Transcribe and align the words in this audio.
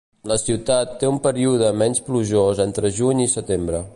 La 0.29 0.35
ciutat 0.43 0.95
té 1.03 1.09
un 1.09 1.19
període 1.27 1.69
menys 1.83 2.03
plujós 2.09 2.65
entre 2.67 2.93
juny 3.01 3.25
i 3.27 3.31
setembre. 3.39 3.87